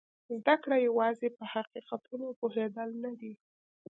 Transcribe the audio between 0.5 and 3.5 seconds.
کړه یوازې په حقیقتونو پوهېدل نه دي.